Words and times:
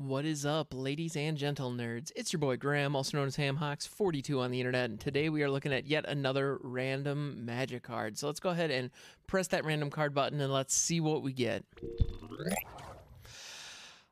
What 0.00 0.24
is 0.24 0.46
up, 0.46 0.68
ladies 0.72 1.14
and 1.14 1.36
gentle 1.36 1.70
nerds? 1.70 2.10
It's 2.16 2.32
your 2.32 2.40
boy 2.40 2.56
Graham, 2.56 2.96
also 2.96 3.18
known 3.18 3.26
as 3.26 3.36
HamHawks42 3.36 4.40
on 4.40 4.50
the 4.50 4.58
internet, 4.58 4.88
and 4.88 4.98
today 4.98 5.28
we 5.28 5.42
are 5.42 5.50
looking 5.50 5.74
at 5.74 5.84
yet 5.84 6.06
another 6.08 6.58
random 6.62 7.44
magic 7.44 7.82
card. 7.82 8.16
So 8.16 8.26
let's 8.26 8.40
go 8.40 8.48
ahead 8.48 8.70
and 8.70 8.90
press 9.26 9.48
that 9.48 9.62
random 9.66 9.90
card 9.90 10.14
button 10.14 10.40
and 10.40 10.50
let's 10.50 10.74
see 10.74 11.00
what 11.00 11.22
we 11.22 11.34
get. 11.34 11.66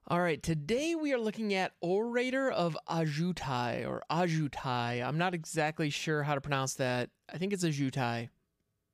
All 0.09 0.21
right, 0.21 0.43
today 0.43 0.95
we 0.95 1.15
are 1.15 1.19
looking 1.19 1.55
at 1.55 1.73
Orator 1.81 2.51
of 2.51 2.77
Ajutai 2.87 3.89
or 3.89 4.03
Ajutai. 4.11 5.03
I'm 5.03 5.17
not 5.17 5.33
exactly 5.33 5.89
sure 5.89 6.23
how 6.23 6.35
to 6.35 6.43
pronounce 6.43 6.75
that. 6.75 7.09
I 7.33 7.39
think 7.39 7.55
it's 7.55 7.65
Ajutai. 7.65 8.29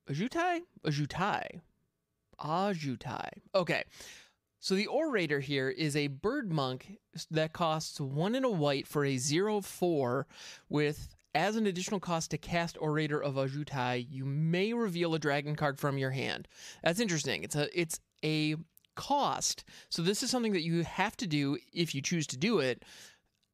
Ajutai? 0.09 0.61
Ajutai. 0.87 1.61
Ajutai. 2.39 3.29
Okay. 3.53 3.83
So 4.65 4.75
the 4.75 4.87
orator 4.87 5.41
here 5.41 5.69
is 5.69 5.95
a 5.95 6.07
bird 6.07 6.51
monk 6.51 6.97
that 7.31 7.53
costs 7.53 8.01
one 8.01 8.35
in 8.35 8.45
a 8.45 8.51
white 8.51 8.87
for 8.87 9.05
a 9.05 9.19
zero 9.19 9.61
four 9.61 10.27
with 10.71 11.15
as 11.35 11.57
an 11.57 11.67
additional 11.67 12.01
cost 12.01 12.31
to 12.31 12.39
cast 12.39 12.79
Orator 12.81 13.23
of 13.23 13.35
Ajutai, 13.35 14.07
you 14.09 14.25
may 14.25 14.73
reveal 14.73 15.15
a 15.15 15.19
dragon 15.19 15.55
card 15.55 15.79
from 15.79 15.99
your 15.99 16.13
hand. 16.13 16.49
That's 16.83 16.99
interesting. 16.99 17.45
It's 17.45 17.55
a 17.55 17.79
it's 17.79 18.01
a 18.25 18.57
cost. 18.95 19.65
So 19.91 20.01
this 20.01 20.23
is 20.23 20.31
something 20.31 20.55
that 20.55 20.63
you 20.63 20.83
have 20.85 21.15
to 21.19 21.27
do 21.27 21.59
if 21.75 21.95
you 21.95 22.01
choose 22.01 22.27
to 22.29 22.39
do 22.39 22.61
it 22.61 22.87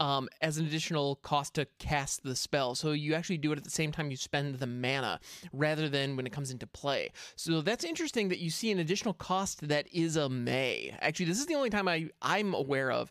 um, 0.01 0.29
as 0.41 0.57
an 0.57 0.67
additional 0.67 1.17
cost 1.17 1.55
to 1.55 1.67
cast 1.79 2.25
the 2.25 2.35
spell. 2.35 2.75
So 2.75 2.93
you 2.93 3.15
actually 3.15 3.39
do 3.39 3.53
it 3.53 3.59
at 3.59 3.65
the 3.65 3.71
same 3.71 3.93
time 3.93 4.11
you 4.11 4.17
spend 4.17 4.59
the 4.59 4.67
mana 4.67 5.21
rather 5.53 5.89
than 5.89 6.17
when 6.17 6.27
it 6.27 6.33
comes 6.33 6.51
into 6.51 6.67
play. 6.67 7.11
So 7.37 7.61
that's 7.61 7.85
interesting 7.85 8.31
that 8.31 8.39
you 8.39 8.51
see 8.51 8.73
an 8.73 8.79
additional 8.79 9.15
cost 9.15 9.69
that 9.69 9.87
is 9.93 10.17
a 10.17 10.29
May. 10.29 10.97
Actually, 11.01 11.27
this 11.27 11.39
is 11.39 11.47
the 11.47 11.55
only 11.55 11.71
time 11.71 11.87
I, 11.87 12.09
I'm 12.23 12.55
aware 12.55 12.91
of. 12.91 13.11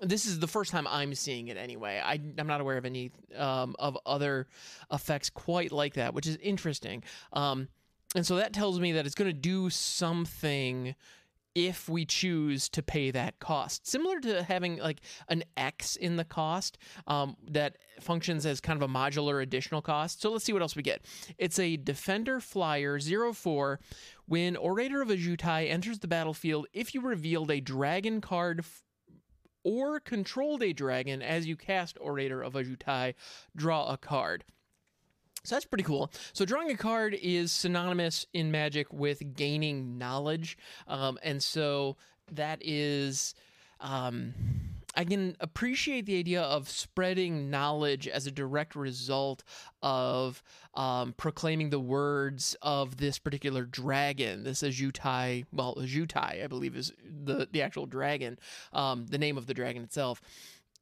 This 0.00 0.24
is 0.24 0.38
the 0.38 0.46
first 0.46 0.72
time 0.72 0.86
I'm 0.88 1.14
seeing 1.14 1.48
it 1.48 1.58
anyway. 1.58 2.00
I, 2.02 2.18
I'm 2.38 2.46
not 2.46 2.62
aware 2.62 2.78
of 2.78 2.86
any 2.86 3.12
um, 3.36 3.76
of 3.78 3.98
other 4.06 4.46
effects 4.90 5.28
quite 5.28 5.72
like 5.72 5.94
that, 5.94 6.14
which 6.14 6.26
is 6.26 6.36
interesting. 6.36 7.04
Um, 7.34 7.68
and 8.16 8.26
so 8.26 8.36
that 8.36 8.54
tells 8.54 8.80
me 8.80 8.92
that 8.92 9.04
it's 9.04 9.14
going 9.14 9.28
to 9.28 9.38
do 9.38 9.68
something 9.68 10.94
if 11.54 11.88
we 11.88 12.04
choose 12.04 12.68
to 12.70 12.82
pay 12.82 13.10
that 13.10 13.38
cost. 13.40 13.86
Similar 13.86 14.20
to 14.20 14.42
having 14.42 14.78
like 14.78 15.00
an 15.28 15.42
X 15.56 15.96
in 15.96 16.16
the 16.16 16.24
cost 16.24 16.78
um, 17.06 17.36
that 17.50 17.76
functions 18.00 18.46
as 18.46 18.60
kind 18.60 18.80
of 18.80 18.88
a 18.88 18.92
modular 18.92 19.42
additional 19.42 19.82
cost. 19.82 20.22
So 20.22 20.30
let's 20.30 20.44
see 20.44 20.52
what 20.52 20.62
else 20.62 20.76
we 20.76 20.82
get. 20.82 21.04
It's 21.38 21.58
a 21.58 21.76
Defender 21.76 22.40
Flyer 22.40 22.98
04. 22.98 23.80
When 24.26 24.56
Orator 24.56 25.02
of 25.02 25.08
Ajutai 25.08 25.68
enters 25.68 25.98
the 25.98 26.08
battlefield, 26.08 26.66
if 26.72 26.94
you 26.94 27.00
revealed 27.00 27.50
a 27.50 27.60
dragon 27.60 28.20
card 28.20 28.60
f- 28.60 28.82
or 29.64 30.00
controlled 30.00 30.62
a 30.62 30.72
dragon 30.72 31.20
as 31.20 31.46
you 31.46 31.56
cast 31.56 31.98
Orator 32.00 32.42
of 32.42 32.54
Ajutai, 32.54 33.14
draw 33.56 33.88
a 33.88 33.96
card. 33.96 34.44
So 35.44 35.54
that's 35.54 35.64
pretty 35.64 35.84
cool. 35.84 36.10
So 36.32 36.44
drawing 36.44 36.70
a 36.70 36.76
card 36.76 37.16
is 37.20 37.52
synonymous 37.52 38.26
in 38.32 38.50
Magic 38.50 38.92
with 38.92 39.34
gaining 39.34 39.98
knowledge, 39.98 40.58
um, 40.86 41.18
and 41.22 41.42
so 41.42 41.96
that 42.32 42.58
is. 42.62 43.34
Um, 43.80 44.34
I 44.96 45.04
can 45.04 45.36
appreciate 45.38 46.06
the 46.06 46.18
idea 46.18 46.42
of 46.42 46.68
spreading 46.68 47.48
knowledge 47.48 48.08
as 48.08 48.26
a 48.26 48.30
direct 48.30 48.74
result 48.74 49.44
of 49.82 50.42
um, 50.74 51.14
proclaiming 51.16 51.70
the 51.70 51.78
words 51.78 52.56
of 52.60 52.96
this 52.96 53.18
particular 53.18 53.64
dragon. 53.64 54.42
This 54.42 54.62
Ajutai, 54.62 55.46
well, 55.52 55.76
Ajutai, 55.76 56.42
I 56.42 56.46
believe, 56.48 56.76
is 56.76 56.92
the 57.04 57.48
the 57.50 57.62
actual 57.62 57.86
dragon, 57.86 58.38
um, 58.72 59.06
the 59.06 59.18
name 59.18 59.38
of 59.38 59.46
the 59.46 59.54
dragon 59.54 59.84
itself 59.84 60.20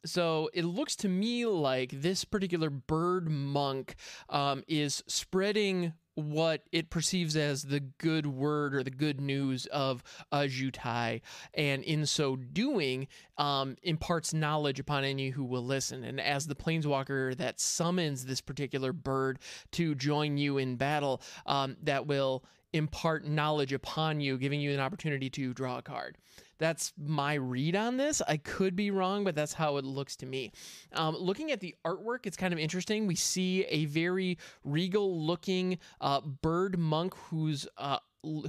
so 0.05 0.49
it 0.53 0.65
looks 0.65 0.97
to 0.97 1.09
me 1.09 1.47
like 1.47 1.91
this 1.93 2.25
particular 2.25 2.71
bird 2.71 3.29
monk 3.29 3.97
um, 4.29 4.63
is 4.69 5.03
spreading 5.07 5.93
what 6.15 6.63
it 6.73 6.91
perceives 6.91 7.37
as 7.37 7.63
the 7.63 7.79
good 7.79 8.27
word 8.27 8.75
or 8.75 8.83
the 8.83 8.91
good 8.91 9.21
news 9.21 9.67
of 9.67 10.03
Ajutai, 10.33 11.21
and 11.55 11.85
in 11.85 12.07
so 12.07 12.35
doing, 12.35 13.07
um, 13.37 13.77
imparts 13.85 14.35
knowledge 14.35 14.81
upon 14.81 15.05
any 15.05 15.31
who 15.31 15.45
will 15.45 15.65
listen. 15.65 16.03
And 16.03 16.21
as 16.21 16.47
the 16.47 16.57
planeswalker 16.57 17.37
that 17.37 17.61
summons 17.61 18.25
this 18.25 18.41
particular 18.41 18.93
bird 18.93 19.39
to 19.73 19.95
join 19.95 20.39
you 20.39 20.59
in 20.59 20.75
battle, 20.75 21.23
um, 21.47 21.77
that 21.85 22.09
will 22.09 22.45
impart 22.73 23.25
knowledge 23.25 23.73
upon 23.73 24.21
you, 24.21 24.39
giving 24.39 24.61
you 24.61 24.73
an 24.73 24.81
opportunity 24.81 25.31
to 25.31 25.55
draw 25.55 25.79
a 25.79 25.83
card. 25.83 26.19
That's 26.59 26.93
my 26.99 27.35
read 27.35 27.77
on 27.77 27.97
this. 27.97 28.21
I 28.27 28.37
could 28.37 28.75
be 28.75 28.91
wrong, 28.91 29.25
but 29.25 29.35
that's 29.35 29.53
how 29.53 29.77
it 29.77 29.85
looks 29.85 30.17
to 30.17 30.27
me. 30.27 30.53
Um, 30.93 31.17
looking 31.17 31.53
at 31.53 31.61
the 31.61 31.75
artwork, 31.85 32.27
it's 32.27 32.37
kind 32.37 32.53
of 32.53 32.59
interesting. 32.59 33.07
We 33.07 33.15
see 33.15 33.65
a 33.65 33.85
very 33.87 34.39
regal 34.65 35.25
looking 35.25 35.79
uh, 36.01 36.21
bird 36.21 36.79
monk 36.79 37.15
who's 37.15 37.67
uh, 37.77 37.99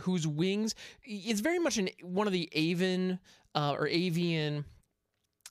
whose 0.01 0.25
wings 0.25 0.73
is 1.05 1.41
very 1.41 1.59
much 1.59 1.77
an, 1.77 1.89
one 2.01 2.25
of 2.25 2.33
the 2.33 2.49
avian 2.53 3.19
uh, 3.53 3.75
or 3.77 3.87
avian 3.87 4.65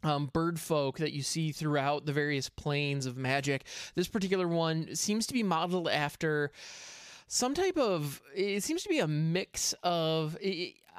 um, 0.03 0.27
bird 0.33 0.59
folk 0.59 0.99
that 0.99 1.13
you 1.13 1.23
see 1.23 1.53
throughout 1.53 2.07
the 2.07 2.13
various 2.13 2.49
planes 2.49 3.07
of 3.07 3.17
magic. 3.17 3.65
This 3.95 4.09
particular 4.09 4.49
one 4.49 4.95
seems 4.95 5.27
to 5.29 5.35
be 5.35 5.43
modeled 5.43 5.89
after 5.89 6.51
some 7.27 7.55
type 7.55 7.77
of. 7.77 8.21
It 8.35 8.63
seems 8.63 8.83
to 8.83 8.89
be 8.89 8.99
a 8.99 9.09
mix 9.09 9.75
of. 9.83 10.37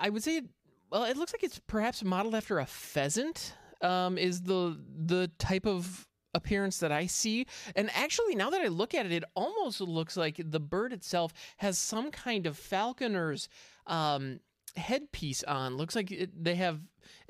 I 0.02 0.10
would 0.10 0.24
say 0.24 0.44
well, 0.92 1.04
it 1.04 1.18
looks 1.18 1.34
like 1.34 1.44
it's 1.44 1.60
perhaps 1.68 2.04
modeled 2.04 2.36
after 2.36 2.60
a 2.60 2.66
pheasant. 2.66 3.56
Um, 3.82 4.18
is 4.18 4.42
the 4.42 4.78
the 5.06 5.32
type 5.40 5.66
of 5.66 6.06
appearance 6.34 6.80
that 6.80 6.92
I 6.92 7.06
see. 7.06 7.46
And 7.76 7.90
actually, 7.94 8.36
now 8.36 8.50
that 8.50 8.62
I 8.62 8.68
look 8.68 8.94
at 8.94 9.06
it, 9.06 9.12
it 9.12 9.24
almost 9.36 9.82
looks 9.82 10.18
like 10.18 10.40
the 10.44 10.60
bird 10.60 10.94
itself 10.94 11.34
has 11.58 11.78
some 11.78 12.12
kind 12.12 12.46
of 12.46 12.58
falconer's 12.58 13.50
um, 13.88 14.40
headpiece 14.76 15.44
on. 15.44 15.78
Looks 15.78 15.96
like 15.96 16.12
it, 16.12 16.44
they 16.44 16.56
have 16.56 16.82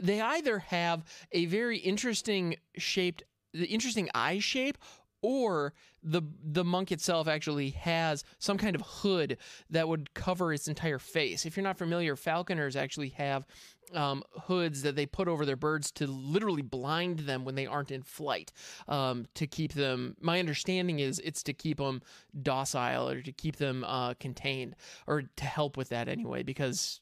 they 0.02 0.22
either 0.22 0.60
have 0.60 1.04
a 1.32 1.46
very 1.46 1.78
interesting 1.78 2.56
shaped 2.78 3.24
the 3.54 3.66
interesting 3.66 4.10
eye 4.14 4.40
shape 4.40 4.78
or 5.22 5.74
the 6.04 6.22
the 6.44 6.64
monk 6.64 6.92
itself 6.92 7.28
actually 7.28 7.72
has 7.72 8.24
some 8.38 8.58
kind 8.58 8.76
of 8.76 8.82
hood 8.82 9.38
that 9.70 9.88
would 9.88 10.14
cover 10.14 10.54
its 10.54 10.68
entire 10.68 11.00
face. 11.00 11.46
If 11.46 11.58
you're 11.58 11.64
not 11.64 11.78
familiar, 11.78 12.16
falconers 12.16 12.76
actually 12.76 13.10
have 13.10 13.46
um, 13.94 14.24
hoods 14.44 14.84
that 14.84 14.96
they 14.96 15.06
put 15.06 15.28
over 15.28 15.46
their 15.46 15.56
birds 15.56 15.92
to 15.94 16.08
literally 16.08 16.62
blind 16.62 17.20
them 17.20 17.44
when 17.44 17.56
they 17.56 17.66
aren't 17.66 17.92
in 17.92 18.04
flight 18.04 18.54
um, 18.88 19.26
to 19.36 19.48
keep 19.48 19.74
them. 19.74 20.16
My 20.22 20.40
understanding 20.40 21.00
is 21.00 21.20
it's 21.20 21.44
to 21.44 21.54
keep 21.54 21.78
them 21.78 22.02
docile 22.42 23.10
or 23.10 23.22
to 23.22 23.32
keep 23.32 23.58
them 23.58 23.84
uh, 23.84 24.14
contained 24.16 24.76
or 25.08 25.24
to 25.36 25.46
help 25.46 25.76
with 25.76 25.90
that 25.90 26.08
anyway, 26.08 26.44
because 26.44 27.02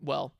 well 0.00 0.34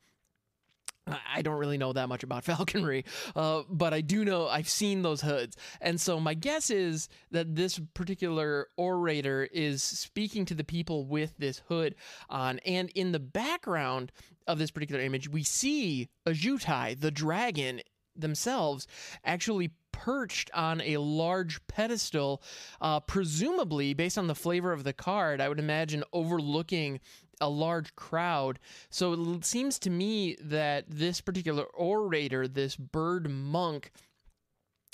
I 1.07 1.41
don't 1.41 1.57
really 1.57 1.77
know 1.77 1.93
that 1.93 2.09
much 2.09 2.23
about 2.23 2.43
falconry, 2.43 3.05
uh, 3.35 3.63
but 3.69 3.93
I 3.93 4.01
do 4.01 4.25
know 4.25 4.47
I've 4.47 4.69
seen 4.69 5.01
those 5.01 5.21
hoods. 5.21 5.55
And 5.81 5.99
so 5.99 6.19
my 6.19 6.33
guess 6.33 6.69
is 6.69 7.09
that 7.31 7.55
this 7.55 7.79
particular 7.93 8.67
orator 8.77 9.47
is 9.51 9.83
speaking 9.83 10.45
to 10.45 10.55
the 10.55 10.63
people 10.63 11.05
with 11.05 11.37
this 11.37 11.61
hood 11.67 11.95
on. 12.29 12.59
And 12.59 12.89
in 12.95 13.11
the 13.11 13.19
background 13.19 14.11
of 14.47 14.59
this 14.59 14.71
particular 14.71 15.01
image, 15.01 15.29
we 15.29 15.43
see 15.43 16.09
Ajutai, 16.25 16.99
the 16.99 17.11
dragon 17.11 17.81
themselves, 18.15 18.87
actually 19.23 19.71
perched 19.97 20.51
on 20.53 20.79
a 20.81 20.97
large 20.97 21.65
pedestal, 21.67 22.41
uh, 22.79 22.99
presumably 22.99 23.93
based 23.93 24.17
on 24.17 24.27
the 24.27 24.35
flavor 24.35 24.71
of 24.71 24.83
the 24.83 24.93
card, 24.93 25.41
I 25.41 25.49
would 25.49 25.59
imagine 25.59 26.03
overlooking 26.13 26.99
a 27.41 27.49
large 27.49 27.95
crowd. 27.95 28.59
So 28.89 29.13
it 29.13 29.45
seems 29.45 29.79
to 29.79 29.89
me 29.89 30.37
that 30.41 30.85
this 30.87 31.21
particular 31.21 31.63
orator, 31.63 32.47
this 32.47 32.75
bird 32.75 33.29
monk, 33.29 33.91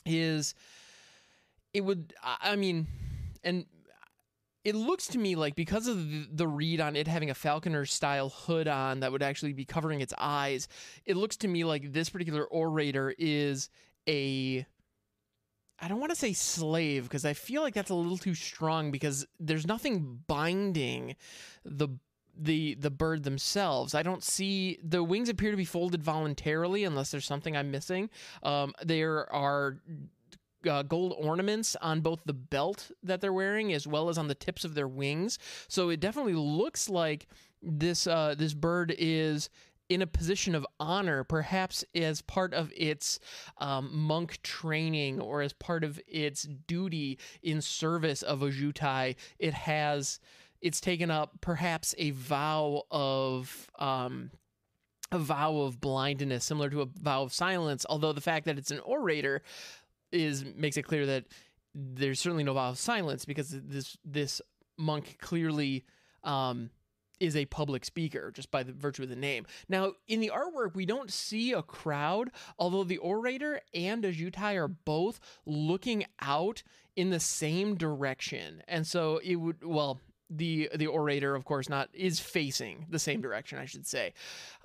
is. 0.06 0.56
It 1.74 1.82
would, 1.82 2.14
I 2.22 2.56
mean, 2.56 2.88
and 3.44 3.66
it 4.64 4.76
looks 4.76 5.08
to 5.08 5.18
me 5.18 5.36
like 5.36 5.56
because 5.56 5.88
of 5.88 6.38
the, 6.38 6.48
read 6.48 6.80
on 6.80 6.96
it 6.96 7.08
having 7.08 7.30
a 7.30 7.36
falconer 7.36 7.86
style 7.86 8.30
hood 8.30 8.68
on 8.68 9.00
that 9.02 9.12
would 9.12 9.24
actually 9.24 9.54
be 9.54 9.66
covering 9.66 10.00
its 10.02 10.14
eyes, 10.18 10.68
it 11.06 11.18
looks 11.18 11.36
to 11.38 11.48
me 11.48 11.64
like 11.64 11.92
this 11.92 12.10
particular 12.10 12.46
orator 12.46 13.14
is 13.18 13.70
a 14.08 14.66
I 15.80 15.88
don't 15.88 16.00
want 16.00 16.12
to 16.12 16.16
say 16.16 16.34
slave 16.34 17.04
because 17.04 17.26
I 17.26 17.34
feel 17.34 17.62
like 17.62 17.74
that's 17.74 17.90
a 17.90 17.96
little 17.96 18.18
too 18.18 18.36
strong 18.36 18.92
because 18.92 19.26
there's 19.40 19.68
nothing 19.68 20.24
binding 20.28 21.16
the 21.66 21.90
the 22.36 22.76
the 22.76 22.90
bird 22.90 23.24
themselves. 23.24 23.94
I 23.94 24.04
don't 24.04 24.24
see 24.24 24.80
the 24.84 25.04
wings 25.04 25.30
appear 25.30 25.52
to 25.52 25.58
be 25.58 25.66
folded 25.66 26.04
voluntarily 26.04 26.84
unless 26.84 27.12
there's 27.12 27.26
something 27.26 27.56
I'm 27.56 27.72
missing. 27.72 28.10
Um, 28.42 28.74
there 28.84 29.32
are 29.32 29.78
uh, 30.68 30.84
gold 30.84 31.16
ornaments 31.20 31.76
on 31.82 32.02
both 32.02 32.22
the 32.26 32.34
belt 32.34 32.92
that 33.04 33.22
they're 33.22 33.34
wearing 33.34 33.74
as 33.74 33.86
well 33.86 34.10
as 34.10 34.18
on 34.18 34.28
the 34.28 34.36
tips 34.36 34.64
of 34.64 34.76
their 34.76 34.88
wings. 34.88 35.38
So 35.68 35.90
it 35.90 36.00
definitely 36.00 36.36
looks 36.36 36.90
like 36.90 37.28
this 37.62 38.08
uh, 38.08 38.36
this 38.38 38.54
bird 38.54 38.94
is 38.98 39.50
in 39.90 40.02
a 40.02 40.08
position 40.08 40.56
of 40.56 40.66
honor, 40.80 41.24
perhaps 41.24 41.84
as 41.94 42.22
part 42.22 42.54
of 42.54 42.72
its 42.76 43.20
um, 43.58 43.90
monk 43.92 44.42
training 44.42 45.20
or 45.20 45.42
as 45.42 45.54
part 45.54 45.84
of 45.84 46.00
its 46.08 46.44
duty 46.44 47.20
in 47.42 47.62
service 47.62 48.22
of 48.22 48.40
Ojutai, 48.40 49.16
it 49.40 49.54
has 49.54 50.20
it's 50.62 50.80
taken 50.80 51.12
up 51.12 51.42
perhaps 51.42 51.94
a 51.98 52.12
vow 52.12 52.84
of 52.90 53.70
um, 53.78 54.32
a 55.12 55.20
vow 55.20 55.58
of 55.58 55.80
blindness, 55.80 56.46
similar 56.46 56.70
to 56.70 56.82
a 56.82 56.86
vow 56.86 57.24
of 57.24 57.34
silence. 57.34 57.86
Although 57.90 58.14
the 58.14 58.22
fact 58.22 58.46
that 58.46 58.58
it's 58.58 58.72
an 58.72 58.80
orator 58.80 59.42
is 60.12 60.46
makes 60.56 60.78
it 60.78 60.84
clear 60.84 61.06
that 61.06 61.26
there's 61.76 62.20
certainly 62.20 62.44
no 62.44 62.54
vow 62.54 62.70
of 62.70 62.80
silence 62.80 63.26
because 63.26 63.50
this 63.50 63.98
this 64.06 64.42
monk 64.78 65.18
clearly 65.20 65.84
um, 66.24 66.70
is 67.20 67.36
a 67.36 67.46
public 67.46 67.86
speaker 67.86 68.32
just 68.32 68.52
by 68.52 68.64
the 68.64 68.74
virtue 68.74 69.04
of 69.04 69.10
the 69.10 69.16
name. 69.16 69.46
Now, 69.70 69.94
in 70.08 70.20
the 70.20 70.32
artwork, 70.34 70.76
we 70.76 70.86
don't 70.86 71.12
see 71.12 71.54
a 71.54 71.62
crowd, 71.62 72.32
although 72.58 72.84
the 72.84 72.98
orator 72.98 73.62
and 73.74 74.04
Ojutai 74.04 74.56
are 74.56 74.68
both 74.68 75.20
looking 75.46 76.06
out 76.22 76.64
in 76.96 77.10
the 77.10 77.20
same 77.20 77.76
direction. 77.76 78.64
And 78.68 78.86
so 78.86 79.20
it 79.24 79.36
would, 79.36 79.64
well, 79.64 80.00
the 80.30 80.70
the 80.76 80.88
orator, 80.88 81.36
of 81.36 81.46
course, 81.46 81.70
not 81.70 81.90
is 81.94 82.20
facing 82.20 82.88
the 82.90 83.00
same 83.00 83.22
direction, 83.22 83.60
I 83.60 83.66
should 83.66 83.86
say. 83.86 84.14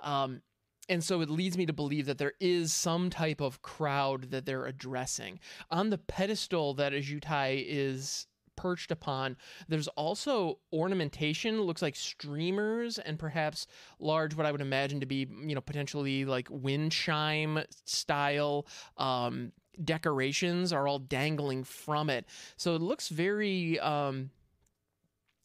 Um, 0.01 0.41
and 0.87 1.03
so 1.03 1.21
it 1.21 1.29
leads 1.29 1.55
me 1.55 1.67
to 1.67 1.73
believe 1.73 2.07
that 2.07 2.17
there 2.17 2.33
is 2.39 2.73
some 2.73 3.11
type 3.11 3.41
of 3.41 3.61
crowd 3.61 4.31
that 4.31 4.45
they're 4.45 4.65
addressing. 4.65 5.39
On 5.69 5.91
the 5.91 5.99
pedestal 5.99 6.73
that 6.75 6.93
Ojutai 6.93 7.63
is 7.67 8.25
perched 8.59 8.91
upon. 8.91 9.37
There's 9.69 9.87
also 9.89 10.59
ornamentation, 10.73 11.61
looks 11.61 11.81
like 11.81 11.95
streamers 11.95 12.97
and 12.97 13.17
perhaps 13.17 13.67
large, 13.99 14.35
what 14.35 14.45
I 14.45 14.51
would 14.51 14.61
imagine 14.61 14.99
to 14.99 15.05
be, 15.05 15.27
you 15.45 15.55
know, 15.55 15.61
potentially 15.61 16.25
like 16.25 16.47
wind 16.51 16.91
chime 16.91 17.63
style 17.85 18.67
um, 18.97 19.53
decorations 19.83 20.73
are 20.73 20.87
all 20.87 20.99
dangling 20.99 21.63
from 21.63 22.09
it. 22.09 22.25
So 22.57 22.75
it 22.75 22.81
looks 22.81 23.07
very. 23.07 23.79
Um, 23.79 24.31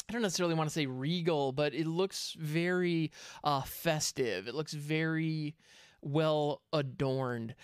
I 0.09 0.13
don't 0.13 0.23
necessarily 0.23 0.55
want 0.55 0.69
to 0.69 0.75
say 0.75 0.85
regal, 0.85 1.53
but 1.53 1.73
it 1.73 1.87
looks 1.87 2.37
very 2.39 3.11
uh, 3.43 3.63
festive. 3.63 4.49
It 4.49 4.55
looks 4.55 4.75
very 4.75 5.55
well 6.03 6.61
adorned 6.73 7.55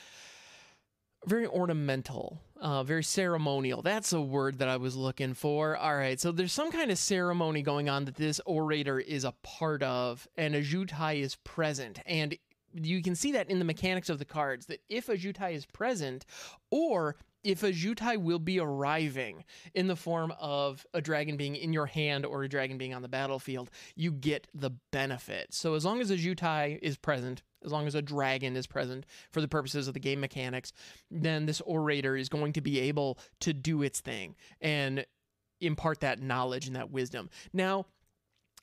very 1.26 1.46
ornamental, 1.46 2.40
uh, 2.60 2.82
very 2.84 3.02
ceremonial. 3.02 3.82
That's 3.82 4.12
a 4.12 4.20
word 4.20 4.58
that 4.58 4.68
I 4.68 4.76
was 4.76 4.96
looking 4.96 5.34
for. 5.34 5.76
All 5.76 5.96
right, 5.96 6.20
so 6.20 6.30
there's 6.30 6.52
some 6.52 6.70
kind 6.70 6.90
of 6.90 6.98
ceremony 6.98 7.62
going 7.62 7.88
on 7.88 8.04
that 8.04 8.16
this 8.16 8.40
orator 8.44 9.00
is 9.00 9.24
a 9.24 9.34
part 9.42 9.82
of, 9.82 10.28
and 10.36 10.54
Ojutai 10.54 11.20
is 11.20 11.36
present. 11.36 12.00
And 12.06 12.36
you 12.74 13.02
can 13.02 13.14
see 13.14 13.32
that 13.32 13.50
in 13.50 13.58
the 13.58 13.64
mechanics 13.64 14.08
of 14.08 14.18
the 14.18 14.24
cards 14.24 14.66
that 14.66 14.80
if 14.88 15.08
a 15.08 15.16
Jutai 15.16 15.52
is 15.52 15.66
present, 15.66 16.24
or 16.70 17.16
if 17.42 17.62
a 17.62 17.72
Jutai 17.72 18.16
will 18.18 18.38
be 18.38 18.60
arriving 18.60 19.44
in 19.74 19.86
the 19.86 19.96
form 19.96 20.32
of 20.38 20.86
a 20.92 21.00
dragon 21.00 21.36
being 21.36 21.56
in 21.56 21.72
your 21.72 21.86
hand 21.86 22.26
or 22.26 22.42
a 22.42 22.48
dragon 22.48 22.76
being 22.76 22.94
on 22.94 23.02
the 23.02 23.08
battlefield, 23.08 23.70
you 23.94 24.12
get 24.12 24.46
the 24.54 24.70
benefit. 24.90 25.54
So 25.54 25.74
as 25.74 25.84
long 25.84 26.00
as 26.00 26.10
a 26.10 26.16
Jutai 26.16 26.78
is 26.82 26.96
present, 26.96 27.42
as 27.64 27.72
long 27.72 27.86
as 27.86 27.94
a 27.94 28.02
dragon 28.02 28.56
is 28.56 28.66
present 28.66 29.06
for 29.30 29.40
the 29.40 29.48
purposes 29.48 29.88
of 29.88 29.94
the 29.94 30.00
game 30.00 30.20
mechanics, 30.20 30.72
then 31.10 31.46
this 31.46 31.60
orator 31.62 32.16
is 32.16 32.28
going 32.28 32.52
to 32.54 32.60
be 32.60 32.78
able 32.80 33.18
to 33.40 33.52
do 33.52 33.82
its 33.82 34.00
thing 34.00 34.36
and 34.60 35.06
impart 35.60 36.00
that 36.00 36.20
knowledge 36.20 36.66
and 36.66 36.76
that 36.76 36.90
wisdom. 36.90 37.30
Now, 37.52 37.86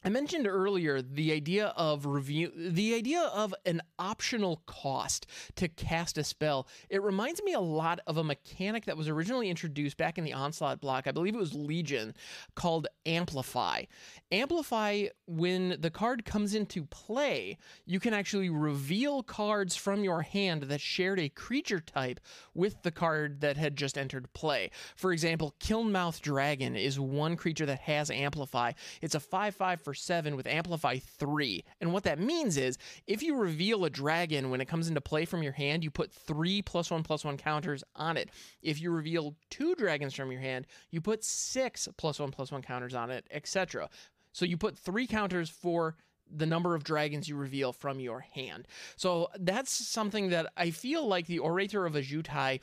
I 0.07 0.09
mentioned 0.09 0.47
earlier 0.47 1.01
the 1.01 1.33
idea 1.33 1.73
of 1.75 2.05
review, 2.05 2.49
the 2.55 2.95
idea 2.95 3.23
of 3.23 3.53
an 3.65 3.81
optional 3.99 4.61
cost 4.65 5.27
to 5.55 5.67
cast 5.67 6.17
a 6.17 6.23
spell. 6.23 6.65
It 6.89 7.03
reminds 7.03 7.43
me 7.43 7.51
a 7.51 7.59
lot 7.59 7.99
of 8.07 8.15
a 8.15 8.23
mechanic 8.23 8.85
that 8.85 8.95
was 8.95 9.09
originally 9.09 9.49
introduced 9.49 9.97
back 9.97 10.17
in 10.17 10.23
the 10.23 10.31
Onslaught 10.31 10.79
block. 10.79 11.07
I 11.07 11.11
believe 11.11 11.35
it 11.35 11.39
was 11.39 11.53
Legion, 11.53 12.13
called 12.55 12.87
Amplify. 13.05 13.83
Amplify, 14.31 15.07
when 15.25 15.75
the 15.81 15.91
card 15.91 16.23
comes 16.23 16.55
into 16.55 16.85
play, 16.85 17.57
you 17.85 17.99
can 17.99 18.13
actually 18.13 18.49
reveal 18.49 19.23
cards 19.23 19.75
from 19.75 20.05
your 20.05 20.21
hand 20.21 20.63
that 20.63 20.79
shared 20.79 21.19
a 21.19 21.27
creature 21.27 21.81
type 21.81 22.21
with 22.53 22.81
the 22.83 22.91
card 22.91 23.41
that 23.41 23.57
had 23.57 23.75
just 23.75 23.97
entered 23.97 24.31
play. 24.31 24.71
For 24.95 25.11
example, 25.11 25.53
Kilnmouth 25.59 26.21
Dragon 26.21 26.77
is 26.77 26.97
one 26.97 27.35
creature 27.35 27.65
that 27.65 27.79
has 27.79 28.09
Amplify. 28.09 28.71
It's 29.01 29.15
a 29.15 29.19
5 29.19 29.53
5 29.53 29.81
for 29.81 29.96
7 30.01 30.35
with 30.35 30.47
Amplify 30.47 30.99
3. 30.99 31.63
And 31.81 31.93
what 31.93 32.03
that 32.03 32.19
means 32.19 32.57
is 32.57 32.77
if 33.05 33.21
you 33.21 33.35
reveal 33.35 33.85
a 33.85 33.89
dragon 33.89 34.49
when 34.49 34.61
it 34.61 34.67
comes 34.67 34.87
into 34.87 35.01
play 35.01 35.25
from 35.25 35.43
your 35.43 35.53
hand, 35.53 35.83
you 35.83 35.91
put 35.91 36.11
3 36.11 36.61
plus 36.61 36.91
1 36.91 37.03
plus 37.03 37.25
1 37.25 37.37
counters 37.37 37.83
on 37.95 38.17
it. 38.17 38.29
If 38.61 38.81
you 38.81 38.91
reveal 38.91 39.35
two 39.49 39.75
dragons 39.75 40.13
from 40.13 40.31
your 40.31 40.41
hand, 40.41 40.67
you 40.91 41.01
put 41.01 41.23
6 41.23 41.89
plus 41.97 42.19
1 42.19 42.31
plus 42.31 42.51
1 42.51 42.61
counters 42.61 42.93
on 42.93 43.09
it, 43.11 43.27
etc. 43.31 43.89
So 44.31 44.45
you 44.45 44.57
put 44.57 44.77
3 44.77 45.07
counters 45.07 45.49
for 45.49 45.95
the 46.29 46.45
number 46.45 46.75
of 46.75 46.83
dragons 46.83 47.27
you 47.27 47.35
reveal 47.35 47.73
from 47.73 47.99
your 47.99 48.19
hand. 48.19 48.67
So 48.95 49.29
that's 49.39 49.71
something 49.71 50.29
that 50.29 50.51
I 50.57 50.71
feel 50.71 51.07
like 51.07 51.27
the 51.27 51.39
Orator 51.39 51.85
of 51.85 51.93
Ojutai 51.93 52.59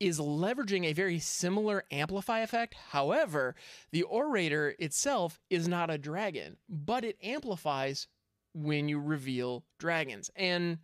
is 0.00 0.18
leveraging 0.18 0.86
a 0.86 0.94
very 0.94 1.18
similar 1.18 1.84
amplify 1.90 2.40
effect. 2.40 2.74
However, 2.90 3.54
the 3.92 4.02
orator 4.02 4.74
itself 4.78 5.38
is 5.50 5.68
not 5.68 5.90
a 5.90 5.98
dragon, 5.98 6.56
but 6.68 7.04
it 7.04 7.18
amplifies 7.22 8.08
when 8.54 8.88
you 8.88 8.98
reveal 8.98 9.64
dragons. 9.78 10.30
And 10.34 10.78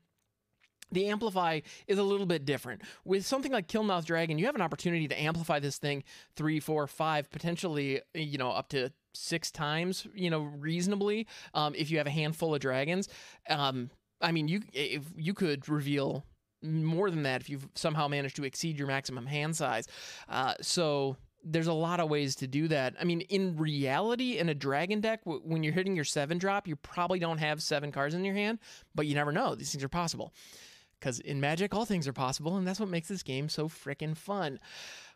the 0.93 1.09
amplify 1.09 1.61
is 1.89 1.99
a 1.99 2.03
little 2.03 2.27
bit 2.27 2.45
different. 2.45 2.83
With 3.05 3.27
something 3.27 3.51
like 3.51 3.67
Kilnmouth 3.67 4.05
Dragon, 4.05 4.39
you 4.39 4.47
have 4.47 4.55
an 4.55 4.63
opportunity 4.63 5.09
to 5.09 5.21
amplify 5.21 5.59
this 5.59 5.79
thing 5.79 6.05
three, 6.37 6.61
four, 6.61 6.87
five, 6.87 7.31
potentially, 7.31 8.03
you 8.15 8.39
know, 8.39 8.51
up 8.51 8.69
to 8.69 8.93
six 9.15 9.51
times, 9.51 10.07
you 10.15 10.31
know, 10.31 10.43
reasonably, 10.43 11.27
um, 11.55 11.75
if 11.75 11.91
you 11.91 11.99
have 11.99 12.07
a 12.07 12.11
handful 12.11 12.55
of 12.55 12.61
dragons. 12.61 13.09
Um, 13.49 13.91
I 14.21 14.33
mean, 14.33 14.49
you 14.49 14.63
if 14.73 15.03
you 15.17 15.35
could 15.35 15.69
reveal 15.69 16.25
more 16.67 17.11
than 17.11 17.23
that 17.23 17.41
if 17.41 17.49
you've 17.49 17.69
somehow 17.75 18.09
managed 18.09 18.37
to 18.37 18.45
exceed 18.45 18.79
your 18.79 18.89
maximum 18.89 19.27
hand 19.27 19.57
size. 19.57 19.87
Uh, 20.29 20.55
so 20.61 21.17
there's 21.45 21.69
a 21.69 21.73
lot 21.73 22.01
of 22.01 22.09
ways 22.09 22.35
to 22.37 22.47
do 22.47 22.67
that. 22.69 22.95
I 23.01 23.05
mean, 23.05 23.21
in 23.23 23.57
reality, 23.57 24.39
in 24.39 24.49
a 24.49 24.55
dragon 24.55 25.01
deck, 25.01 25.25
w- 25.25 25.43
when 25.45 25.63
you're 25.63 25.73
hitting 25.73 25.95
your 25.95 26.05
seven 26.05 26.39
drop, 26.39 26.67
you 26.67 26.75
probably 26.77 27.21
don't 27.21 27.39
have 27.39 27.63
seven 27.63 27.93
cards 27.93 28.15
in 28.15 28.25
your 28.25 28.35
hand, 28.35 28.59
but 28.95 29.07
you 29.07 29.15
never 29.15 29.31
know. 29.31 29.55
These 29.55 29.71
things 29.71 29.85
are 29.85 29.89
possible. 29.89 30.33
Because 30.99 31.21
in 31.21 31.41
Magic, 31.41 31.75
all 31.75 31.85
things 31.85 32.09
are 32.09 32.13
possible, 32.13 32.57
and 32.57 32.67
that's 32.67 32.81
what 32.81 32.89
makes 32.89 33.07
this 33.07 33.23
game 33.23 33.49
so 33.49 33.69
freaking 33.69 34.17
fun. 34.17 34.59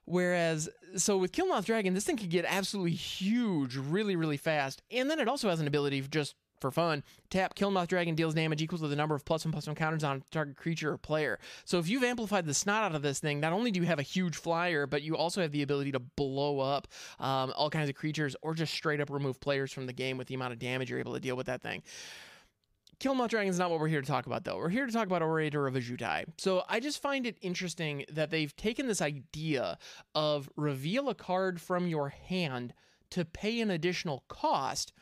Whereas, 0.05 0.69
so 0.97 1.17
with 1.19 1.33
Kilnmouth 1.33 1.65
Dragon, 1.65 1.95
this 1.95 2.05
thing 2.05 2.17
could 2.17 2.31
get 2.31 2.45
absolutely 2.47 2.93
huge 2.93 3.77
really, 3.77 4.15
really 4.15 4.37
fast. 4.37 4.83
And 4.91 5.11
then 5.11 5.21
it 5.21 5.29
also 5.29 5.49
has 5.49 5.61
an 5.61 5.67
ability 5.67 5.99
of 5.99 6.11
just 6.11 6.35
for 6.61 6.71
fun, 6.71 7.03
tap 7.31 7.55
Kilnmouth 7.55 7.89
Dragon 7.89 8.15
deals 8.15 8.35
damage 8.35 8.63
equal 8.63 8.79
to 8.79 8.89
the 8.89 8.97
number 8.97 9.15
of 9.15 9.25
plus 9.25 9.45
one 9.45 9.53
plus 9.53 9.67
one 9.67 9.77
counters 9.77 10.05
on 10.05 10.23
target 10.31 10.57
creature 10.57 10.93
or 10.93 10.99
player. 10.99 11.39
So 11.65 11.79
if 11.79 11.89
you've 11.89 12.05
amplified 12.05 12.47
the 12.47 12.55
snot 12.55 12.85
out 12.85 12.95
of 12.95 13.03
this 13.03 13.21
thing, 13.21 13.41
not 13.41 13.53
only 13.53 13.71
do 13.71 13.81
you 13.81 13.87
have 13.87 13.99
a 13.99 14.03
huge 14.03 14.37
flyer, 14.37 14.87
but 14.87 15.03
you 15.03 15.17
also 15.17 15.41
have 15.41 15.53
the 15.53 15.63
ability 15.63 15.93
to 15.93 16.01
blow 16.01 16.61
up 16.61 16.89
um, 17.19 17.53
all 17.57 17.71
kinds 17.71 17.89
of 17.89 17.95
creatures 17.95 18.37
or 18.43 18.55
just 18.55 18.73
straight 18.73 19.01
up 19.01 19.11
remove 19.11 19.41
players 19.41 19.73
from 19.73 19.87
the 19.87 19.93
game 19.93 20.19
with 20.19 20.29
the 20.29 20.35
amount 20.35 20.53
of 20.53 20.59
damage 20.59 20.91
you're 20.91 20.99
able 20.99 21.15
to 21.15 21.21
deal 21.21 21.37
with 21.37 21.47
that 21.47 21.63
thing. 21.63 21.83
Kilnmouth 23.01 23.29
Dragon 23.29 23.49
is 23.49 23.59
not 23.59 23.71
what 23.71 23.81
we're 23.81 23.89
here 23.89 24.03
to 24.03 24.07
talk 24.07 24.27
about, 24.27 24.45
though. 24.45 24.59
We're 24.59 24.69
here 24.69 24.85
to 24.85 24.93
talk 24.93 25.07
about 25.07 25.23
Orator 25.23 25.67
of 25.67 25.73
Ojutai. 25.73 26.27
So 26.37 26.65
I 26.69 26.81
just 26.81 27.01
find 27.01 27.27
it 27.27 27.39
interesting 27.41 28.05
that 28.13 28.31
they've 28.31 28.55
taken 28.57 28.87
this 28.87 29.01
idea 29.01 29.79
of 30.15 30.51
reveal 30.55 31.09
a 31.09 31.15
card 31.15 31.63
from 31.63 31.87
your 31.87 32.11
hand 32.11 32.75
to 33.11 33.25
pay 33.25 33.61
an 33.63 33.71
additional 33.71 34.25
cost 34.29 34.93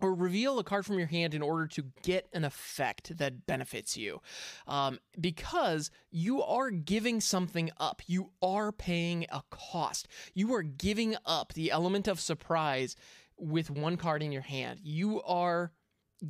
or 0.00 0.14
reveal 0.14 0.58
a 0.58 0.64
card 0.64 0.86
from 0.86 0.98
your 0.98 1.08
hand 1.08 1.34
in 1.34 1.42
order 1.42 1.66
to 1.66 1.84
get 2.02 2.28
an 2.32 2.44
effect 2.44 3.16
that 3.18 3.46
benefits 3.46 3.96
you. 3.96 4.20
Um, 4.66 4.98
because 5.20 5.90
you 6.10 6.42
are 6.42 6.70
giving 6.70 7.20
something 7.20 7.70
up. 7.78 8.02
You 8.06 8.30
are 8.40 8.70
paying 8.72 9.26
a 9.30 9.42
cost. 9.50 10.08
You 10.34 10.54
are 10.54 10.62
giving 10.62 11.16
up 11.26 11.52
the 11.54 11.70
element 11.70 12.06
of 12.06 12.20
surprise 12.20 12.94
with 13.36 13.70
one 13.70 13.96
card 13.96 14.22
in 14.22 14.32
your 14.32 14.42
hand. 14.42 14.80
You 14.82 15.22
are 15.22 15.72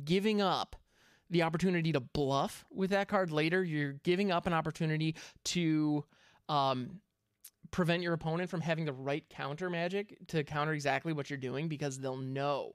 giving 0.03 0.41
up 0.41 0.75
the 1.29 1.43
opportunity 1.43 1.91
to 1.91 1.99
bluff 1.99 2.65
with 2.71 2.89
that 2.89 3.07
card 3.07 3.31
later. 3.31 3.63
You're 3.63 3.93
giving 3.93 4.31
up 4.31 4.47
an 4.47 4.53
opportunity 4.53 5.15
to. 5.45 6.05
Um, 6.47 7.01
prevent 7.71 8.01
your 8.01 8.13
opponent 8.13 8.49
from 8.49 8.61
having 8.61 8.85
the 8.85 8.93
right 8.93 9.29
counter 9.29 9.69
magic 9.69 10.17
to 10.27 10.43
counter 10.43 10.73
exactly 10.73 11.13
what 11.13 11.29
you're 11.29 11.37
doing 11.37 11.67
because 11.67 11.99
they'll 11.99 12.17
know 12.17 12.73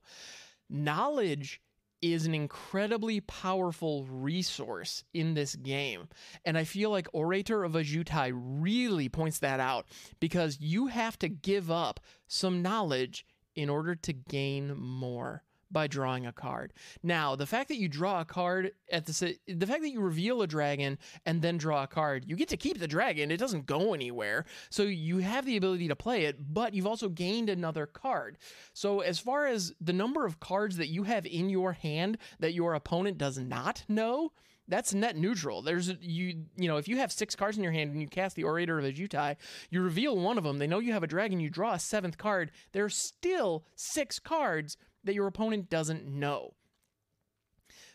knowledge 0.74 1.60
is 2.02 2.26
an 2.26 2.34
incredibly 2.34 3.20
powerful 3.20 4.04
resource 4.10 5.04
in 5.14 5.32
this 5.32 5.56
game. 5.56 6.08
And 6.44 6.58
I 6.58 6.64
feel 6.64 6.90
like 6.90 7.08
Orator 7.14 7.64
of 7.64 7.72
Ajutai 7.72 8.32
really 8.34 9.08
points 9.08 9.38
that 9.38 9.58
out 9.58 9.86
because 10.20 10.60
you 10.60 10.88
have 10.88 11.18
to 11.20 11.28
give 11.30 11.70
up 11.70 12.00
some 12.26 12.60
knowledge 12.60 13.24
in 13.54 13.70
order 13.70 13.94
to 13.94 14.12
gain 14.12 14.76
more 14.76 15.44
by 15.74 15.86
drawing 15.86 16.24
a 16.24 16.32
card. 16.32 16.72
Now, 17.02 17.36
the 17.36 17.44
fact 17.44 17.68
that 17.68 17.76
you 17.76 17.88
draw 17.88 18.22
a 18.22 18.24
card 18.24 18.72
at 18.90 19.04
the 19.04 19.36
the 19.46 19.66
fact 19.66 19.82
that 19.82 19.90
you 19.90 20.00
reveal 20.00 20.40
a 20.40 20.46
dragon 20.46 20.98
and 21.26 21.42
then 21.42 21.58
draw 21.58 21.82
a 21.82 21.86
card, 21.86 22.24
you 22.26 22.36
get 22.36 22.48
to 22.48 22.56
keep 22.56 22.78
the 22.78 22.88
dragon. 22.88 23.30
It 23.30 23.36
doesn't 23.36 23.66
go 23.66 23.92
anywhere. 23.92 24.46
So 24.70 24.84
you 24.84 25.18
have 25.18 25.44
the 25.44 25.58
ability 25.58 25.88
to 25.88 25.96
play 25.96 26.24
it, 26.24 26.54
but 26.54 26.72
you've 26.72 26.86
also 26.86 27.10
gained 27.10 27.50
another 27.50 27.84
card. 27.84 28.38
So 28.72 29.00
as 29.00 29.18
far 29.18 29.46
as 29.46 29.74
the 29.78 29.92
number 29.92 30.24
of 30.24 30.40
cards 30.40 30.78
that 30.78 30.88
you 30.88 31.02
have 31.02 31.26
in 31.26 31.50
your 31.50 31.72
hand 31.72 32.16
that 32.38 32.54
your 32.54 32.72
opponent 32.74 33.18
does 33.18 33.36
not 33.36 33.84
know, 33.88 34.32
that's 34.68 34.94
net 34.94 35.16
neutral. 35.16 35.62
There's 35.62 35.92
you 36.00 36.44
you 36.56 36.68
know 36.68 36.76
if 36.76 36.88
you 36.88 36.96
have 36.98 37.12
six 37.12 37.34
cards 37.36 37.56
in 37.56 37.62
your 37.62 37.72
hand 37.72 37.92
and 37.92 38.00
you 38.00 38.08
cast 38.08 38.36
the 38.36 38.44
Orator 38.44 38.78
of 38.78 38.84
Ojutai, 38.84 39.36
you 39.70 39.82
reveal 39.82 40.16
one 40.16 40.38
of 40.38 40.44
them. 40.44 40.58
They 40.58 40.66
know 40.66 40.78
you 40.78 40.92
have 40.92 41.02
a 41.02 41.08
dragon. 41.08 41.40
You 41.40 41.50
draw 41.50 41.74
a 41.74 41.78
seventh 41.78 42.18
card. 42.18 42.50
There's 42.72 42.96
still 42.96 43.64
six 43.74 44.18
cards 44.18 44.76
that 45.04 45.14
your 45.14 45.26
opponent 45.26 45.68
doesn't 45.68 46.06
know. 46.06 46.54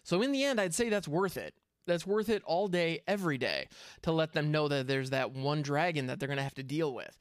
So 0.04 0.22
in 0.22 0.32
the 0.32 0.44
end, 0.44 0.62
I'd 0.62 0.76
say 0.76 0.90
that's 0.90 1.08
worth 1.08 1.38
it. 1.38 1.56
That's 1.88 2.06
worth 2.06 2.30
it 2.30 2.44
all 2.46 2.68
day, 2.68 3.02
every 3.08 3.40
day, 3.40 3.68
to 4.04 4.12
let 4.12 4.34
them 4.34 4.52
know 4.52 4.68
that 4.68 4.88
there's 4.88 5.10
that 5.10 5.32
one 5.32 5.64
dragon 5.64 6.06
that 6.08 6.20
they're 6.20 6.28
going 6.28 6.38
to 6.38 6.44
have 6.44 6.54
to 6.56 6.64
deal 6.64 6.94
with. 6.94 7.18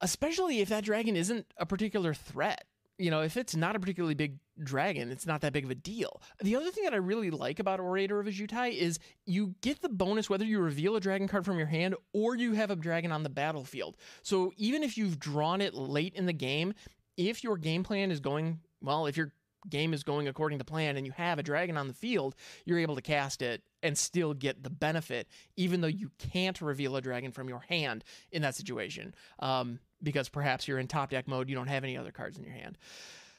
Especially 0.00 0.60
if 0.60 0.68
that 0.68 0.84
dragon 0.84 1.16
isn't 1.16 1.46
a 1.56 1.64
particular 1.66 2.12
threat 2.12 2.64
you 2.98 3.10
know, 3.10 3.22
if 3.22 3.36
it's 3.36 3.54
not 3.54 3.76
a 3.76 3.80
particularly 3.80 4.14
big 4.14 4.38
dragon, 4.62 5.10
it's 5.10 5.26
not 5.26 5.40
that 5.42 5.52
big 5.52 5.64
of 5.64 5.70
a 5.70 5.74
deal. 5.74 6.20
The 6.42 6.56
other 6.56 6.70
thing 6.70 6.84
that 6.84 6.92
I 6.92 6.96
really 6.96 7.30
like 7.30 7.60
about 7.60 7.80
Orator 7.80 8.18
of 8.18 8.26
Ojutai 8.26 8.76
is 8.76 8.98
you 9.24 9.54
get 9.60 9.80
the 9.80 9.88
bonus 9.88 10.28
whether 10.28 10.44
you 10.44 10.58
reveal 10.60 10.96
a 10.96 11.00
dragon 11.00 11.28
card 11.28 11.44
from 11.44 11.58
your 11.58 11.68
hand 11.68 11.94
or 12.12 12.34
you 12.34 12.52
have 12.54 12.70
a 12.70 12.76
dragon 12.76 13.12
on 13.12 13.22
the 13.22 13.30
battlefield. 13.30 13.96
So 14.22 14.52
even 14.56 14.82
if 14.82 14.98
you've 14.98 15.18
drawn 15.18 15.60
it 15.60 15.74
late 15.74 16.14
in 16.14 16.26
the 16.26 16.32
game, 16.32 16.74
if 17.16 17.44
your 17.44 17.56
game 17.56 17.84
plan 17.84 18.10
is 18.10 18.20
going 18.20 18.60
well, 18.80 19.06
if 19.06 19.16
your 19.16 19.32
game 19.68 19.92
is 19.92 20.02
going 20.02 20.28
according 20.28 20.58
to 20.58 20.64
plan 20.64 20.96
and 20.96 21.06
you 21.06 21.12
have 21.12 21.38
a 21.38 21.42
dragon 21.42 21.76
on 21.76 21.88
the 21.88 21.94
field, 21.94 22.34
you're 22.64 22.78
able 22.78 22.94
to 22.96 23.02
cast 23.02 23.42
it 23.42 23.62
and 23.82 23.96
still 23.96 24.34
get 24.34 24.62
the 24.62 24.70
benefit, 24.70 25.28
even 25.56 25.80
though 25.80 25.88
you 25.88 26.10
can't 26.18 26.60
reveal 26.60 26.96
a 26.96 27.00
dragon 27.00 27.32
from 27.32 27.48
your 27.48 27.60
hand 27.68 28.04
in 28.32 28.42
that 28.42 28.54
situation. 28.54 29.14
Um, 29.38 29.80
because 30.02 30.28
perhaps 30.28 30.68
you're 30.68 30.78
in 30.78 30.86
top 30.86 31.10
deck 31.10 31.28
mode, 31.28 31.48
you 31.48 31.54
don't 31.54 31.68
have 31.68 31.84
any 31.84 31.96
other 31.96 32.12
cards 32.12 32.38
in 32.38 32.44
your 32.44 32.52
hand. 32.52 32.78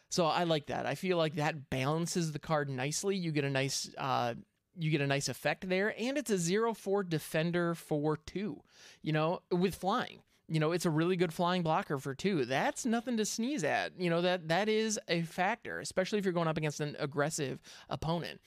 So 0.09 0.25
I 0.25 0.43
like 0.43 0.67
that. 0.67 0.85
I 0.85 0.95
feel 0.95 1.17
like 1.17 1.35
that 1.35 1.69
balances 1.69 2.31
the 2.31 2.39
card 2.39 2.69
nicely. 2.69 3.15
You 3.15 3.31
get 3.31 3.43
a 3.43 3.49
nice 3.49 3.89
uh, 3.97 4.33
you 4.77 4.91
get 4.91 5.01
a 5.01 5.07
nice 5.07 5.29
effect 5.29 5.67
there, 5.67 5.93
and 5.99 6.17
it's 6.17 6.31
a 6.31 6.37
zero 6.37 6.73
four 6.73 7.03
defender 7.03 7.75
for 7.75 8.17
two. 8.17 8.61
You 9.01 9.13
know, 9.13 9.41
with 9.51 9.75
flying. 9.75 10.21
You 10.47 10.59
know, 10.59 10.71
it's 10.71 10.87
a 10.87 10.89
really 10.89 11.15
good 11.15 11.31
flying 11.31 11.61
blocker 11.61 11.99
for 11.99 12.15
two. 12.15 12.43
That's 12.43 12.83
nothing 12.83 13.17
to 13.17 13.25
sneeze 13.25 13.63
at. 13.63 13.99
You 13.99 14.09
know 14.09 14.21
that 14.21 14.47
that 14.47 14.67
is 14.67 14.99
a 15.07 15.21
factor, 15.21 15.79
especially 15.79 16.17
if 16.17 16.25
you're 16.25 16.33
going 16.33 16.47
up 16.47 16.57
against 16.57 16.79
an 16.79 16.95
aggressive 16.97 17.59
opponent. 17.87 18.41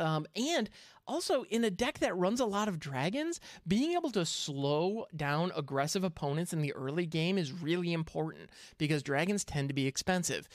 Um, 0.00 0.26
and 0.34 0.70
also, 1.06 1.42
in 1.44 1.64
a 1.64 1.70
deck 1.70 1.98
that 1.98 2.16
runs 2.16 2.40
a 2.40 2.44
lot 2.44 2.68
of 2.68 2.78
dragons, 2.78 3.40
being 3.66 3.92
able 3.92 4.10
to 4.12 4.24
slow 4.24 5.06
down 5.14 5.52
aggressive 5.56 6.04
opponents 6.04 6.52
in 6.52 6.62
the 6.62 6.72
early 6.72 7.06
game 7.06 7.36
is 7.36 7.52
really 7.52 7.92
important 7.92 8.50
because 8.78 9.02
dragons 9.02 9.44
tend 9.44 9.68
to 9.68 9.74
be 9.74 9.86
expensive. 9.86 10.48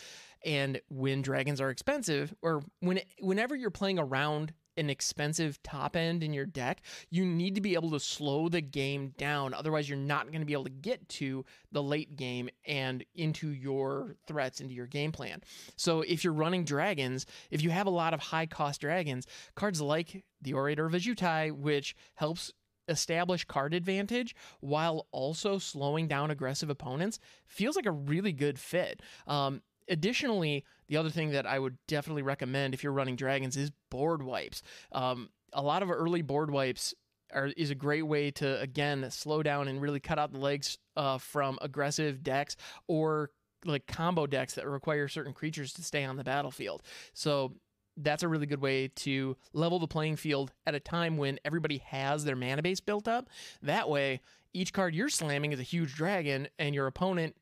And 0.45 0.79
when 0.89 1.21
dragons 1.21 1.59
are 1.59 1.69
expensive, 1.69 2.33
or 2.41 2.63
when 2.79 3.01
whenever 3.19 3.55
you're 3.55 3.69
playing 3.69 3.99
around 3.99 4.53
an 4.77 4.89
expensive 4.89 5.61
top 5.63 5.95
end 5.95 6.23
in 6.23 6.33
your 6.33 6.45
deck, 6.45 6.81
you 7.09 7.25
need 7.25 7.55
to 7.55 7.61
be 7.61 7.73
able 7.73 7.91
to 7.91 7.99
slow 7.99 8.49
the 8.49 8.61
game 8.61 9.13
down. 9.17 9.53
Otherwise, 9.53 9.89
you're 9.89 9.97
not 9.97 10.27
going 10.27 10.41
to 10.41 10.45
be 10.45 10.53
able 10.53 10.63
to 10.65 10.69
get 10.69 11.07
to 11.09 11.45
the 11.71 11.83
late 11.83 12.15
game 12.15 12.49
and 12.65 13.03
into 13.15 13.49
your 13.49 14.15
threats, 14.27 14.61
into 14.61 14.73
your 14.73 14.87
game 14.87 15.11
plan. 15.11 15.41
So, 15.75 16.01
if 16.01 16.23
you're 16.23 16.33
running 16.33 16.65
dragons, 16.65 17.25
if 17.51 17.61
you 17.61 17.69
have 17.69 17.87
a 17.87 17.91
lot 17.91 18.13
of 18.13 18.19
high 18.19 18.45
cost 18.45 18.81
dragons, 18.81 19.27
cards 19.55 19.81
like 19.81 20.23
the 20.41 20.53
Orator 20.53 20.85
of 20.85 20.93
Ojutai, 20.93 21.51
which 21.51 21.95
helps 22.15 22.51
establish 22.87 23.45
card 23.45 23.73
advantage 23.73 24.35
while 24.59 25.07
also 25.11 25.57
slowing 25.57 26.07
down 26.07 26.31
aggressive 26.31 26.69
opponents, 26.69 27.19
feels 27.47 27.75
like 27.75 27.85
a 27.85 27.91
really 27.91 28.31
good 28.31 28.59
fit. 28.59 29.01
Um, 29.27 29.61
additionally, 29.87 30.65
the 30.87 30.97
other 30.97 31.09
thing 31.09 31.31
that 31.31 31.45
I 31.45 31.59
would 31.59 31.77
definitely 31.87 32.21
recommend 32.21 32.73
if 32.73 32.83
you're 32.83 32.93
running 32.93 33.15
dragons 33.15 33.57
is 33.57 33.71
board 33.89 34.23
wipes. 34.23 34.61
Um, 34.91 35.29
a 35.53 35.61
lot 35.61 35.83
of 35.83 35.91
early 35.91 36.21
board 36.21 36.51
wipes 36.51 36.93
are, 37.33 37.47
is 37.57 37.69
a 37.69 37.75
great 37.75 38.03
way 38.03 38.31
to 38.31 38.59
again 38.61 39.09
slow 39.09 39.41
down 39.43 39.67
and 39.67 39.81
really 39.81 39.99
cut 39.99 40.19
out 40.19 40.31
the 40.31 40.39
legs 40.39 40.77
uh, 40.95 41.17
from 41.17 41.57
aggressive 41.61 42.23
decks 42.23 42.55
or 42.87 43.31
like 43.63 43.87
combo 43.87 44.27
decks 44.27 44.53
that 44.55 44.67
require 44.67 45.07
certain 45.07 45.33
creatures 45.33 45.73
to 45.73 45.83
stay 45.83 46.03
on 46.03 46.17
the 46.17 46.23
battlefield. 46.23 46.83
So 47.13 47.53
that's 47.97 48.23
a 48.23 48.27
really 48.27 48.45
good 48.45 48.61
way 48.61 48.89
to 48.89 49.37
level 49.53 49.79
the 49.79 49.87
playing 49.87 50.17
field 50.17 50.51
at 50.65 50.75
a 50.75 50.79
time 50.79 51.17
when 51.17 51.39
everybody 51.45 51.77
has 51.79 52.25
their 52.25 52.35
mana 52.35 52.61
base 52.61 52.79
built 52.79 53.07
up. 53.07 53.29
That 53.61 53.89
way, 53.89 54.21
each 54.53 54.73
card 54.73 54.93
you're 54.93 55.09
slamming 55.09 55.51
is 55.51 55.59
a 55.59 55.63
huge 55.63 55.95
dragon, 55.95 56.47
and 56.59 56.75
your 56.75 56.87
opponent 56.87 57.35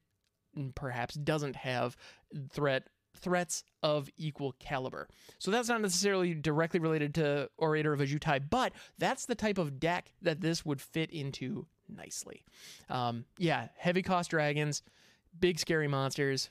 perhaps 0.76 1.16
doesn't 1.16 1.56
have 1.56 1.98
threat 2.52 2.88
threats 3.16 3.64
of 3.82 4.10
equal 4.18 4.54
caliber. 4.60 5.08
So 5.40 5.52
that's 5.52 5.70
not 5.70 5.82
necessarily 5.82 6.34
directly 6.34 6.80
related 6.80 7.16
to 7.16 7.50
Orator 7.58 7.94
of 7.94 8.00
Ojutai, 8.00 8.50
but 8.50 8.74
that's 8.98 9.26
the 9.26 9.36
type 9.36 9.58
of 9.58 9.80
deck 9.80 10.12
that 10.22 10.42
this 10.42 10.66
would 10.66 10.82
fit 10.82 11.12
into 11.12 11.68
nicely. 11.88 12.44
Um, 12.90 13.26
yeah, 13.38 13.68
heavy 13.78 14.02
cost 14.02 14.32
dragons, 14.32 14.84
big 15.40 15.60
scary 15.60 15.88
monsters. 15.88 16.50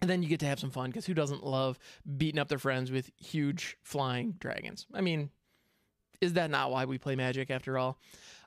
And 0.00 0.10
then 0.10 0.22
you 0.22 0.28
get 0.28 0.40
to 0.40 0.46
have 0.46 0.58
some 0.58 0.70
fun 0.70 0.90
because 0.90 1.06
who 1.06 1.14
doesn't 1.14 1.44
love 1.44 1.78
beating 2.16 2.40
up 2.40 2.48
their 2.48 2.58
friends 2.58 2.90
with 2.90 3.10
huge 3.16 3.76
flying 3.82 4.32
dragons? 4.40 4.86
I 4.92 5.00
mean, 5.00 5.30
is 6.22 6.34
that 6.34 6.50
not 6.50 6.70
why 6.70 6.84
we 6.84 6.98
play 6.98 7.16
Magic 7.16 7.50
after 7.50 7.76
all? 7.76 7.98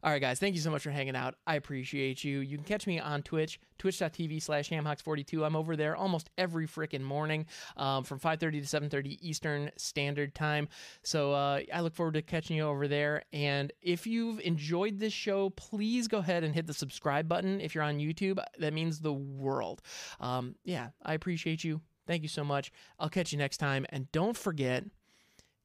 All 0.02 0.12
right, 0.12 0.22
guys, 0.22 0.40
thank 0.40 0.56
you 0.56 0.62
so 0.62 0.72
much 0.72 0.84
for 0.84 0.92
hanging 0.92 1.16
out. 1.16 1.36
I 1.46 1.56
appreciate 1.56 2.24
you. 2.24 2.40
You 2.40 2.58
can 2.58 2.64
catch 2.64 2.88
me 2.88 3.00
on 3.00 3.22
Twitch, 3.22 3.60
twitch.tv 3.80 4.42
slash 4.42 4.70
hamhocks42. 4.70 5.46
I'm 5.46 5.56
over 5.56 5.76
there 5.76 5.96
almost 5.96 6.30
every 6.38 6.68
freaking 6.68 7.02
morning 7.02 7.48
um, 7.76 8.04
from 8.04 8.20
5.30 8.20 8.40
to 8.40 8.80
7.30 8.80 9.18
Eastern 9.20 9.72
Standard 9.78 10.34
Time. 10.34 10.70
So 11.04 11.34
uh, 11.34 11.62
I 11.74 11.82
look 11.82 11.96
forward 11.96 12.14
to 12.14 12.22
catching 12.22 12.56
you 12.56 12.64
over 12.64 12.88
there. 12.88 13.24
And 13.34 13.74
if 13.82 14.08
you've 14.08 14.40
enjoyed 14.42 15.00
this 15.00 15.14
show, 15.14 15.50
please 15.50 16.08
go 16.08 16.20
ahead 16.20 16.44
and 16.46 16.56
hit 16.56 16.68
the 16.68 16.74
subscribe 16.74 17.28
button 17.28 17.60
if 17.60 17.76
you're 17.76 17.84
on 17.84 17.98
YouTube. 17.98 18.40
That 18.60 18.74
means 18.74 19.00
the 19.00 19.14
world. 19.14 19.82
Um, 20.22 20.56
yeah, 20.64 20.90
I 21.04 21.14
appreciate 21.16 21.64
you. 21.64 21.82
Thank 22.08 22.22
you 22.22 22.30
so 22.30 22.46
much. 22.46 22.72
I'll 23.00 23.10
catch 23.10 23.34
you 23.34 23.38
next 23.38 23.58
time. 23.58 23.86
And 23.90 24.10
don't 24.12 24.38
forget, 24.38 24.86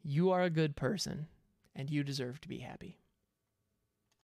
you 0.02 0.30
are 0.30 0.42
a 0.42 0.50
good 0.50 0.74
person 0.74 1.28
and 1.80 1.88
you 1.88 2.04
deserve 2.04 2.38
to 2.42 2.48
be 2.48 2.58
happy. 2.58 2.98